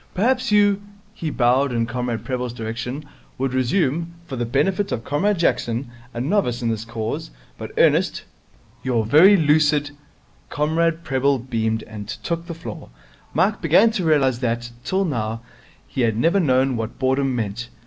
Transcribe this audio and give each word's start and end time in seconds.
Perhaps 0.15 0.51
you' 0.51 0.81
he 1.13 1.29
bowed 1.29 1.71
in 1.71 1.85
Comrade 1.85 2.25
Prebble's 2.25 2.53
direction 2.53 3.05
'would 3.37 3.53
resume, 3.53 4.15
for 4.25 4.35
the 4.35 4.47
benefit 4.47 4.91
of 4.91 5.03
Comrade 5.03 5.37
Jackson 5.37 5.91
a 6.11 6.19
novice 6.19 6.63
in 6.63 6.69
the 6.69 6.85
Cause, 6.89 7.29
but 7.55 7.71
earnest 7.77 8.23
your 8.81 9.05
very 9.05 9.37
lucid' 9.37 9.91
Comrade 10.57 11.03
Prebble 11.03 11.37
beamed, 11.37 11.83
and 11.83 12.07
took 12.07 12.47
the 12.47 12.55
floor. 12.55 12.89
Mike 13.35 13.61
began 13.61 13.91
to 13.91 14.03
realize 14.03 14.39
that, 14.39 14.71
till 14.83 15.05
now, 15.05 15.41
he 15.87 16.01
had 16.01 16.17
never 16.17 16.39
known 16.39 16.75
what 16.75 16.97
boredom 16.97 17.35
meant. 17.35 17.69